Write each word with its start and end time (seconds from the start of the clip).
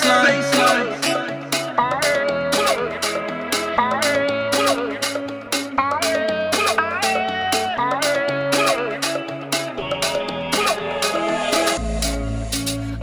baseline. 0.00 0.88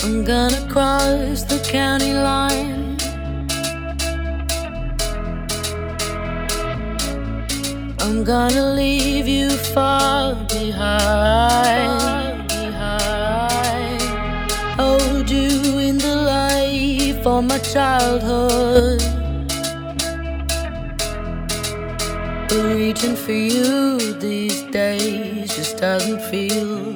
I'm 0.04 0.24
gonna 0.26 0.68
cross 0.70 1.44
the 1.44 1.60
county 1.64 2.14
line. 2.14 2.98
I'm 8.00 8.24
gonna 8.24 8.74
leave 8.74 9.28
you 9.28 9.50
far 9.50 10.34
behind. 10.48 11.99
my 17.42 17.58
childhood. 17.60 19.02
But 22.48 22.64
reaching 22.76 23.16
for 23.16 23.32
you 23.32 23.98
these 24.20 24.64
days 24.64 25.56
just 25.56 25.78
doesn't 25.78 26.22
feel 26.32 26.89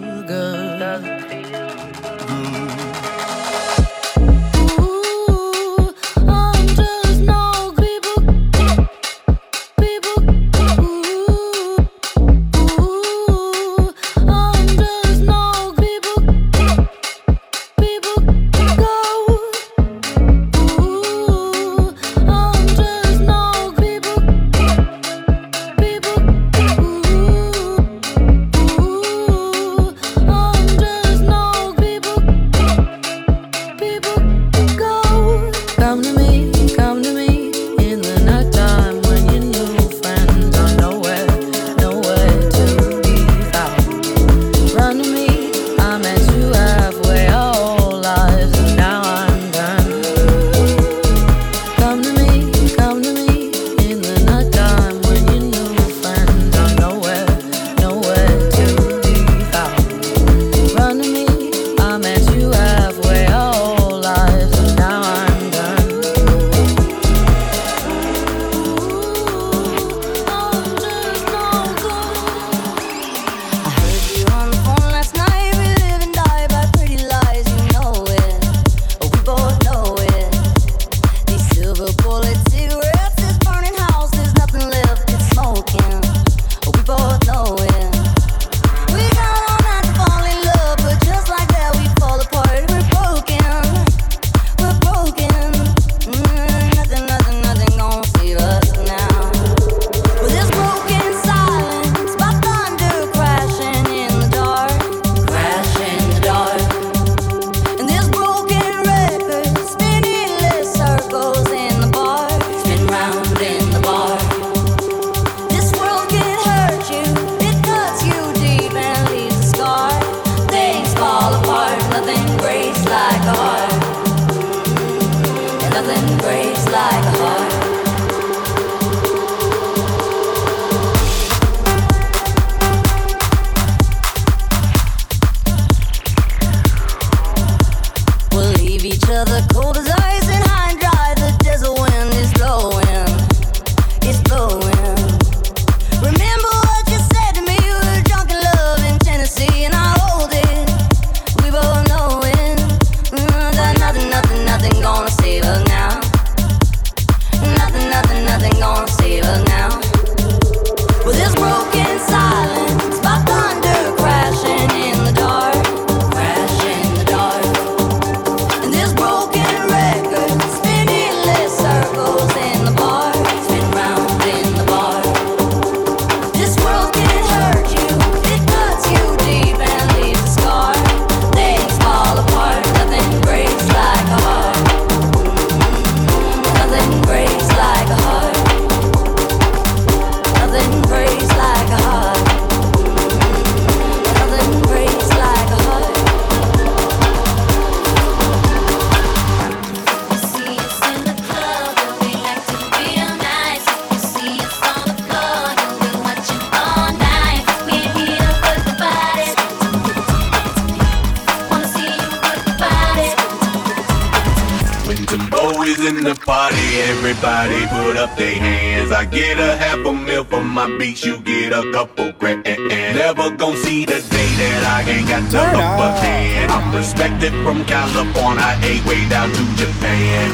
in 216.04 216.10
the 216.10 216.20
party, 216.26 216.56
everybody 216.92 217.66
put 217.68 217.98
up 217.98 218.16
their 218.18 218.36
hands. 218.36 218.92
I 218.92 219.06
get 219.06 219.40
a 219.40 219.56
half 219.56 219.86
a 219.86 219.94
meal 219.94 220.24
for 220.24 220.44
my 220.44 220.68
beats, 220.78 221.06
you 221.06 221.20
get 221.22 221.54
a 221.54 221.72
couple 221.72 222.12
grand. 222.14 222.44
Never 222.44 223.30
gon' 223.32 223.56
see 223.58 223.86
the 223.86 224.00
day 224.16 224.30
that 224.42 224.84
I 224.86 224.90
ain't 224.90 225.08
got 225.08 225.24
nothing 225.32 225.70
but 225.80 225.96
hand. 226.04 226.52
I'm 226.52 226.76
respected 226.76 227.34
from 227.44 227.64
California, 227.66 228.44
a 228.44 228.74
way 228.88 229.08
down 229.08 229.30
to 229.30 229.44
Japan. 229.56 230.30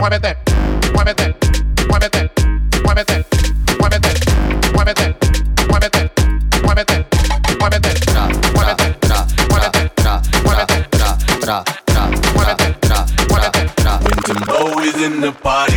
why 0.00 0.08
about 0.08 0.22
that 0.22 0.36
why 0.94 1.02
about 1.02 1.16
that 1.16 1.34
why 2.84 2.92
about 2.92 3.06
that 3.06 3.37
the 15.20 15.32
party. 15.32 15.67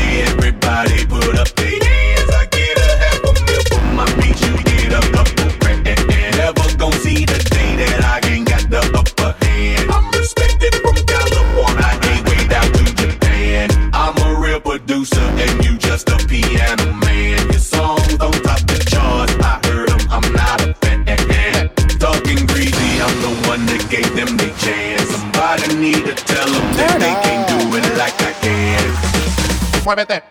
Muévete, 29.84 30.31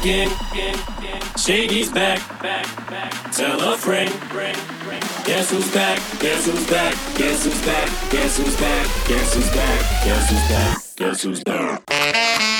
again. 0.00 0.30
Shady's 1.36 1.90
back. 1.90 2.20
Back 2.42 2.66
back 2.88 3.32
Tell 3.32 3.60
a 3.60 3.76
friend. 3.76 4.10
Guess 5.24 5.50
who's 5.50 5.72
back? 5.72 5.98
Guess 6.18 6.46
who's 6.46 6.66
back? 6.68 6.94
Guess 7.16 7.44
who's 7.44 7.66
back? 7.66 8.10
Guess 8.10 8.36
who's 8.38 8.56
back? 8.56 8.86
Guess 9.08 9.34
who's 9.34 9.50
back? 9.50 10.04
Guess 10.04 10.30
who's 10.30 10.48
back? 10.48 10.96
Guess 10.96 11.22
who's 11.22 11.44
back? 11.44 11.86
Drop 11.86 12.59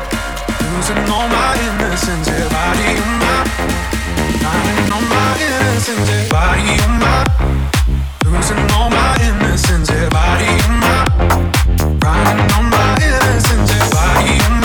losing 0.71 0.97
all 1.09 1.27
my 1.27 1.53
innocence. 1.67 2.27
Yeah, 2.27 2.47
body 2.49 2.89
on 3.03 3.13
my, 3.23 3.43
finding 4.43 4.91
all 4.93 5.05
my 5.13 5.37
innocence. 5.45 6.09
Body 6.29 6.73
on 6.85 6.93
my, 7.03 7.17
losing 8.25 8.71
all 8.71 8.89
my 8.89 9.17
innocence. 9.27 9.89
Yeah, 9.89 10.09
body 10.09 10.51
on 10.67 10.75
my, 10.83 10.97
finding 11.99 12.51
all 12.55 12.63
my 12.63 12.97
innocence. 13.07 13.69
Yeah, 13.71 13.89
body 13.89 14.35
on 14.47 14.53
my, 14.53 14.60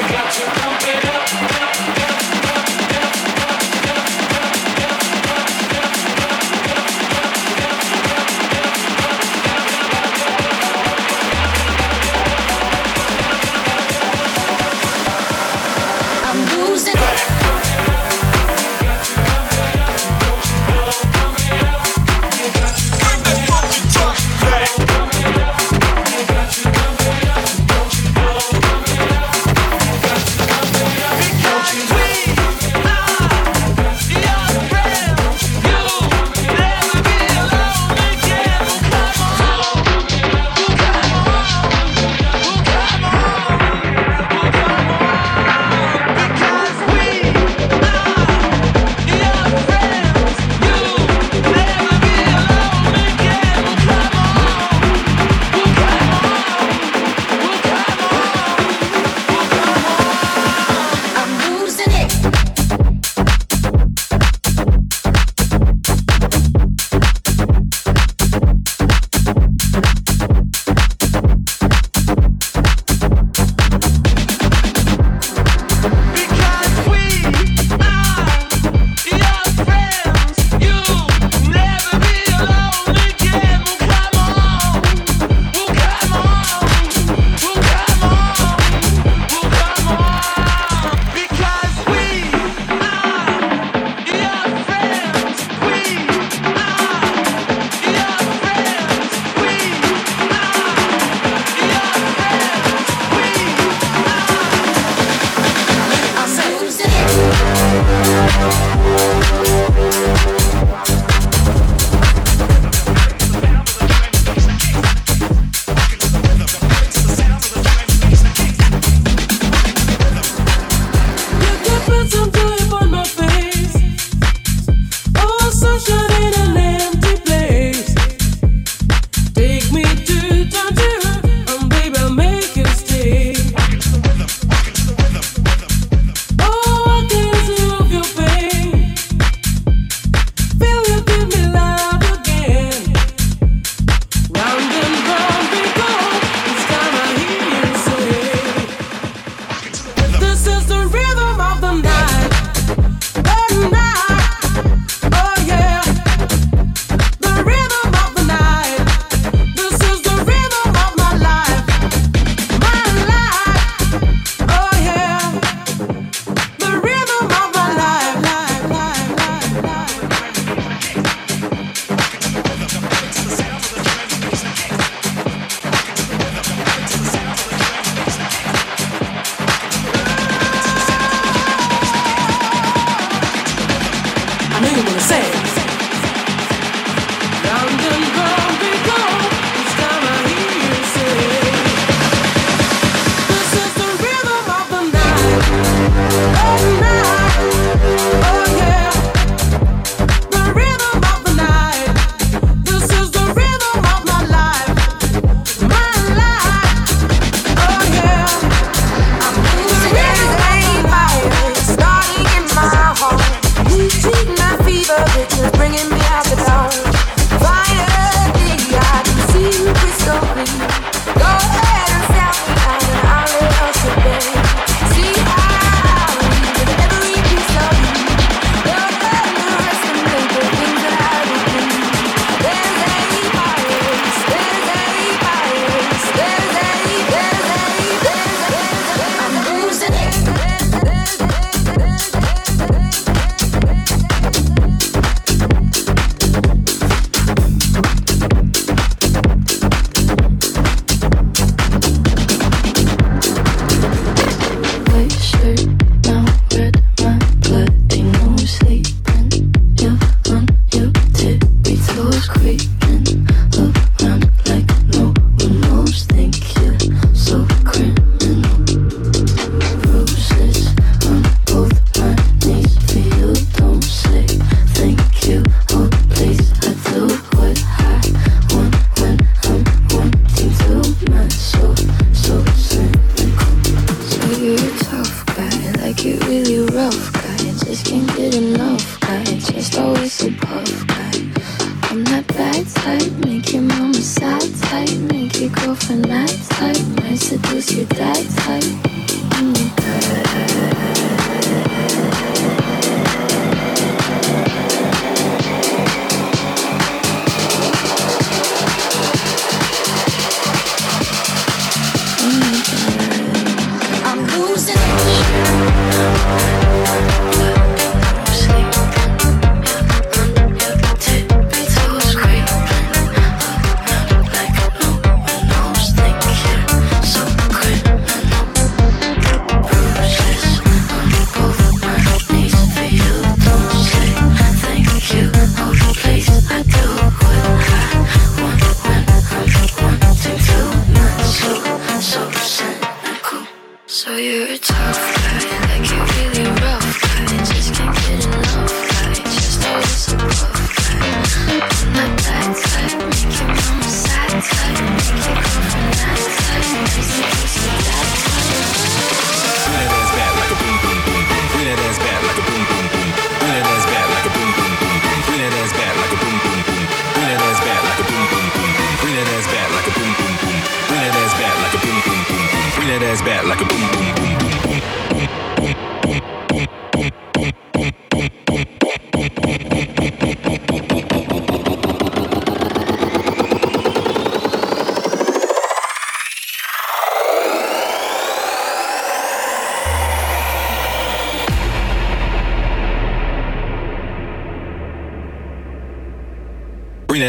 got 0.00 0.38
your 0.38 0.66
own. 0.66 0.71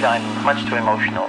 Much 0.00 0.64
too 0.68 0.76
emotional 0.76 1.28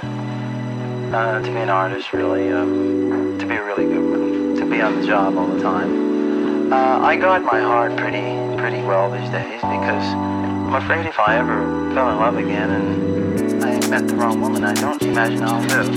uh, 1.14 1.42
to 1.42 1.52
be 1.52 1.58
an 1.58 1.70
artist, 1.70 2.14
really, 2.14 2.50
um, 2.50 3.38
to 3.38 3.46
be 3.46 3.56
a 3.56 3.64
really 3.64 3.86
good 3.86 4.10
one, 4.10 4.56
to 4.56 4.66
be 4.66 4.82
on 4.82 5.00
the 5.00 5.06
job 5.06 5.38
all 5.38 5.48
the 5.48 5.62
time. 5.62 6.72
Uh, 6.72 7.00
I 7.00 7.18
guard 7.18 7.44
my 7.44 7.60
heart 7.60 7.96
pretty, 7.98 8.22
pretty 8.58 8.82
well 8.82 9.12
these 9.12 9.30
days 9.30 9.60
because 9.62 10.06
I'm 10.16 10.76
afraid 10.76 11.06
if 11.06 11.20
I 11.20 11.38
ever 11.38 11.94
fell 11.94 12.10
in 12.10 12.16
love 12.16 12.38
again 12.38 12.72
and 12.72 13.64
I 13.64 13.88
met 13.90 14.08
the 14.08 14.16
wrong 14.16 14.40
woman, 14.40 14.64
I 14.64 14.74
don't 14.74 15.02
imagine 15.02 15.44
I'll 15.44 15.62
live. 15.62 15.90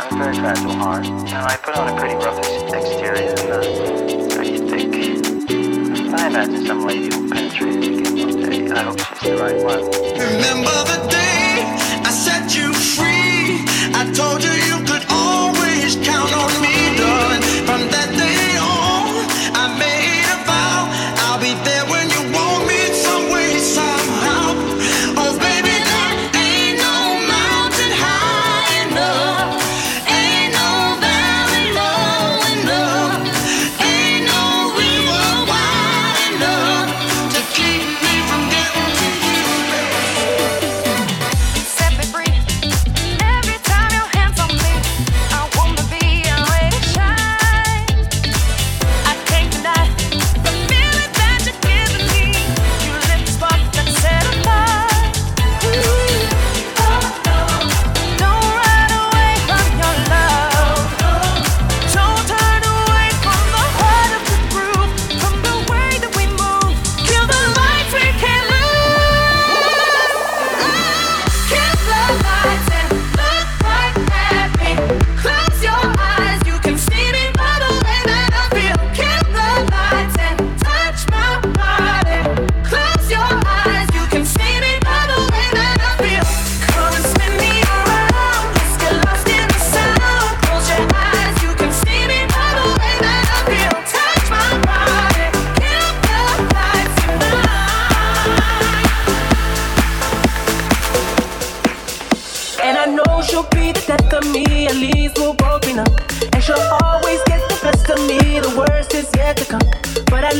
I'm 0.00 0.20
a 0.20 0.24
very 0.24 0.34
fragile 0.34 0.72
heart, 0.72 1.06
and 1.06 1.28
I 1.32 1.56
put 1.56 1.76
on 1.76 1.96
a 1.96 1.98
pretty 1.98 2.16
rough 2.16 2.38
exterior 2.38 3.14
and 3.14 3.40
uh, 3.50 4.34
pretty 4.34 4.58
thick. 4.68 4.92
I 6.12 6.26
imagine 6.26 6.66
some 6.66 6.84
lady 6.84 7.08
will 7.16 7.30
penetrate 7.30 7.76
it 7.76 8.00
again 8.00 8.18
one 8.18 8.50
day. 8.50 8.70
I 8.72 8.82
hope 8.82 8.98
she's 8.98 9.30
the 9.30 9.36
right 9.36 9.62
one. 9.62 9.84
Remember 10.18 10.70
the 10.84 11.08
day 11.08 11.41
told 14.14 14.44
you 14.44 14.50
you 14.50 14.76
could 14.84 15.04
always 15.08 15.96
count 15.96 16.32
on 16.34 16.51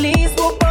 But 0.03 0.17
at 0.17 0.62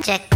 project. 0.00 0.27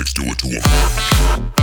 Let's 0.00 0.14
do 0.14 0.22
it 0.24 0.38
to 0.38 0.46
him. 0.48 1.59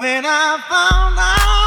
When 0.00 0.24
I 0.24 0.56
found 0.66 1.18
out 1.18 1.59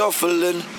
shuffling. 0.00 0.69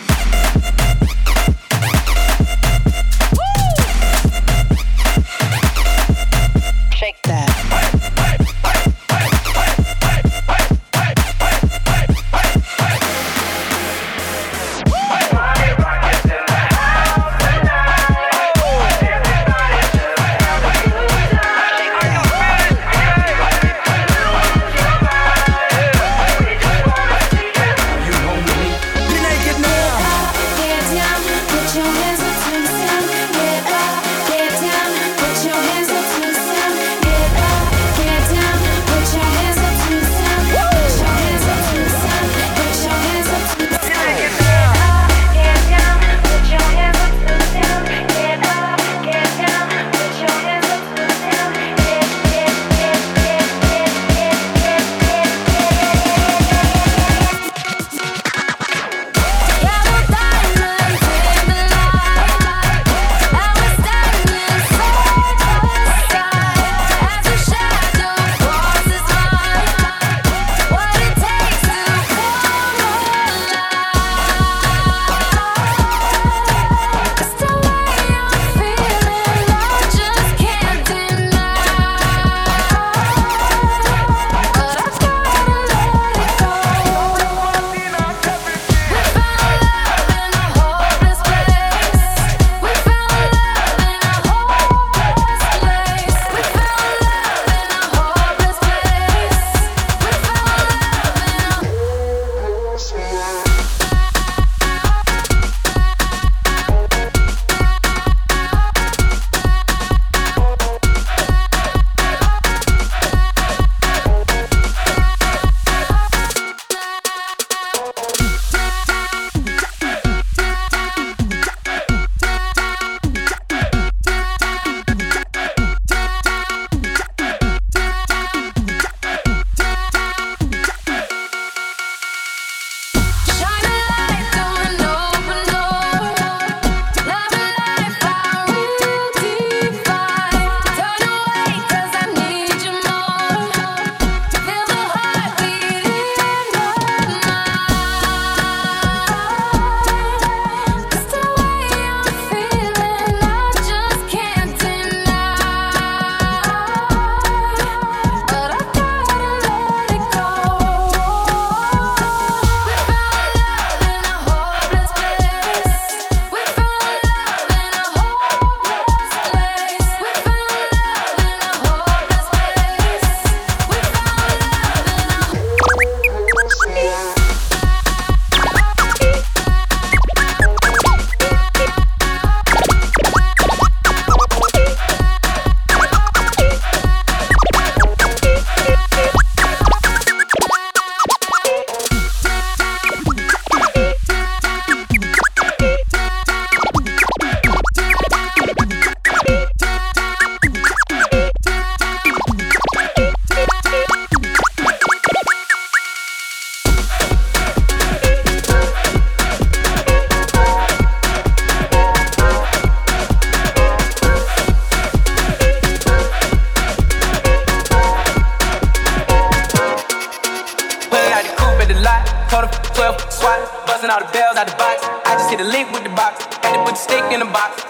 Hit 225.31 225.39
a 225.39 225.45
lick 225.45 225.71
with 225.71 225.83
the 225.83 225.89
box, 225.89 226.25
had 226.43 226.51
to 226.53 226.63
put 226.65 226.75
the 226.75 226.83
stick 226.87 227.03
in 227.13 227.19
the 227.19 227.25
box. 227.25 227.63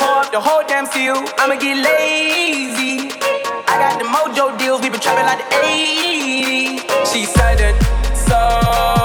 Pour 0.00 0.18
up 0.18 0.32
the 0.32 0.40
whole 0.40 0.64
damn 0.66 0.86
seal. 0.86 1.14
I'ma 1.38 1.54
get 1.54 1.76
lazy. 1.76 3.12
I 3.70 3.74
got 3.78 3.98
the 4.00 4.06
mojo 4.14 4.58
deals, 4.58 4.82
we 4.82 4.90
been 4.90 4.98
trapping 4.98 5.24
like 5.24 5.38
the 5.38 5.48
80s. 5.54 7.12
She 7.12 7.26
said 7.26 7.60
it, 7.60 7.76
so 8.26 8.97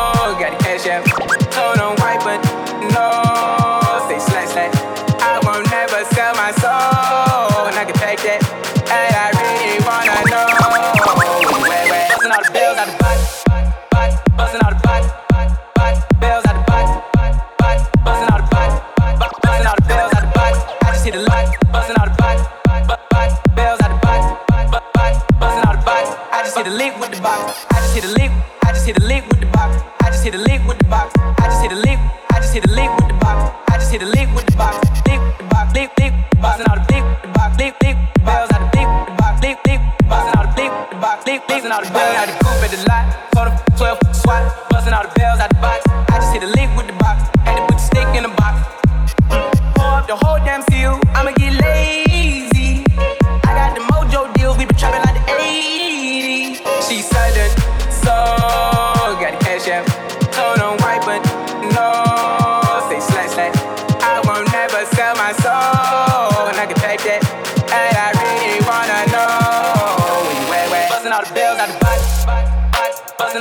box. 27.24 27.66
I 27.72 27.80
just 27.80 27.96
hit 27.96 28.04
a 28.04 28.12
lick. 28.20 28.32
I 28.64 28.74
just 28.74 28.86
hit 28.86 29.00
a 29.00 29.06
lick 29.08 29.24
with 29.30 29.40
the 29.40 29.48
box. 29.48 29.82
I 30.04 30.12
just 30.12 30.24
hit 30.24 30.36
a 30.36 30.38
lick 30.38 30.62
with 30.68 30.78
the 30.78 30.88
box. 30.92 31.14
I 31.18 31.48
just 31.48 31.62
hit 31.64 31.72
a 31.72 31.80
lick. 31.80 32.00
I 32.30 32.38
just 32.44 32.54
hit 32.54 32.66
a 32.68 32.72
lick 32.76 32.92
with 33.00 33.08
the 33.08 33.18
box. 33.24 33.40
I 33.72 33.78
just 33.80 33.92
hit 33.92 34.04
a 34.04 34.06
lick 34.06 34.28
with 34.36 34.46
the 34.46 34.58
box. 34.58 34.76
Lick 35.08 35.22
the 35.40 35.46
box. 35.48 35.74
Lick, 35.74 35.90
lick, 35.98 36.14
busting 36.44 36.68
all 36.68 36.76
the 36.76 36.86
lick 36.92 37.06
the 37.24 37.30
box. 37.32 37.58
Lick, 37.58 37.74
lick, 37.82 37.98
bells 38.28 38.52
out 38.52 38.60
the 38.60 38.70
lick 38.76 38.90
the 39.08 39.16
box. 39.16 39.42
Lick, 39.42 39.58
lick, 39.66 39.82
busting 40.12 40.36
all 40.36 40.46
the 40.46 40.56
lick 40.60 40.74
the 40.92 40.98
box. 41.00 41.26
Lick, 41.26 41.42
busting 41.48 41.72
all 41.72 41.82
the 41.82 41.92
bells 41.96 42.16
out 42.20 42.28
the 42.28 42.36
coop 42.44 42.60
at 42.60 42.72
the 42.76 42.80
lot. 42.92 43.06
For 43.32 43.46
the 43.48 43.56
12 43.80 44.16
swat, 44.20 44.44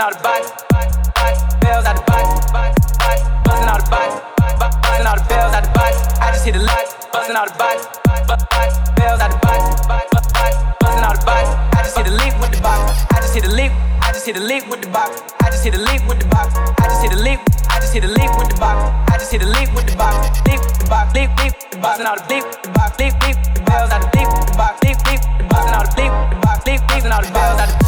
all 0.03 0.11
the 0.11 0.19
box, 0.19 0.51
bells 1.63 1.87
out 1.87 1.95
the 1.95 2.03
box, 2.11 2.51
box, 2.51 2.75
all 3.47 3.79
the 3.79 3.87
box, 3.87 4.11
busting 4.83 5.07
all 5.07 5.15
the 5.15 5.27
bells 5.31 5.55
out 5.55 5.63
the 5.63 5.71
box. 5.79 5.95
I 6.19 6.33
just 6.35 6.45
hit 6.45 6.59
the 6.59 6.63
lock, 6.67 6.83
busting 7.13 7.37
all 7.39 7.47
the 7.47 7.55
box, 7.55 7.87
bells 8.99 9.21
out 9.23 9.31
the 9.31 9.39
box, 9.47 9.63
box, 9.87 10.11
all 10.83 11.15
the 11.15 11.23
box. 11.23 11.47
I 11.79 11.87
just 11.87 11.97
hit 11.97 12.09
a 12.09 12.15
lick 12.19 12.35
with 12.43 12.51
the 12.51 12.61
box. 12.61 12.99
I 13.15 13.23
just 13.23 13.35
hit 13.35 13.47
a 13.47 13.55
lick. 13.55 13.71
I 14.03 14.11
just 14.11 14.27
hit 14.27 14.37
a 14.37 14.41
lick 14.43 14.67
with 14.67 14.83
the 14.83 14.91
box. 14.91 15.23
I 15.39 15.51
just 15.55 15.63
hit 15.63 15.75
a 15.75 15.79
lick 15.79 16.03
with 16.09 16.19
the 16.19 16.27
box. 16.27 16.51
I 16.51 16.85
just 16.91 17.03
hit 17.03 17.13
a 17.15 17.23
lick. 17.23 17.39
I 17.71 17.79
just 17.79 17.95
hit 17.95 18.03
a 18.03 18.09
lick 18.11 18.31
with 18.35 18.51
the 18.51 18.59
box. 18.59 18.79
I 19.07 19.19
just 19.19 19.31
hit 19.31 19.41
the. 19.41 19.47
Lick 19.47 19.71
with 19.71 19.87
the 19.87 19.95
box. 19.95 20.19
Lick, 20.51 20.59
lick, 21.39 21.55
the 21.71 21.79
box 21.79 21.99
and 22.03 22.09
all 22.09 22.19
the 22.19 22.27
lick 22.27 22.43
with 22.43 22.75
the 22.99 23.39
the 23.55 23.63
bells 23.63 23.91
out 23.95 24.03
the 24.03 24.19
lick 24.19 24.27
the 24.51 24.55
box. 24.59 24.83
Lick, 24.83 24.99
lick, 25.07 25.21
the 25.39 25.45
box 25.47 25.63
and 25.71 25.77
all 25.79 25.87
the 25.87 25.95
the 25.95 26.41
box. 26.43 27.05
And 27.05 27.13
all 27.13 27.23
the 27.23 27.31
bells 27.31 27.61
out 27.61 27.69
the 27.71 27.82